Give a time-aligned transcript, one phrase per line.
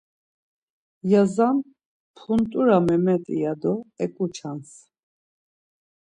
[1.11, 1.57] Yazan,
[2.15, 3.73] Punt̆ura Memeti ya do
[4.03, 4.71] eǩunç̌ars.